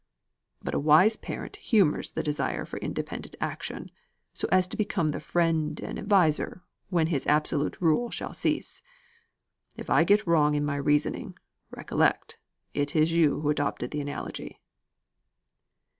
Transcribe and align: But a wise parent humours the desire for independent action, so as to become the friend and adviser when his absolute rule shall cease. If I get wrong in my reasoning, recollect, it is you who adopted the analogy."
But 0.63 0.73
a 0.73 0.79
wise 0.79 1.15
parent 1.15 1.57
humours 1.57 2.13
the 2.13 2.23
desire 2.23 2.65
for 2.65 2.79
independent 2.79 3.35
action, 3.39 3.91
so 4.33 4.47
as 4.51 4.65
to 4.69 4.75
become 4.75 5.11
the 5.11 5.19
friend 5.19 5.79
and 5.79 5.99
adviser 5.99 6.63
when 6.89 7.05
his 7.05 7.27
absolute 7.27 7.79
rule 7.79 8.09
shall 8.09 8.33
cease. 8.33 8.81
If 9.75 9.91
I 9.91 10.03
get 10.03 10.25
wrong 10.25 10.55
in 10.55 10.65
my 10.65 10.77
reasoning, 10.77 11.37
recollect, 11.69 12.39
it 12.73 12.95
is 12.95 13.11
you 13.11 13.41
who 13.41 13.51
adopted 13.51 13.91
the 13.91 14.01
analogy." 14.01 14.59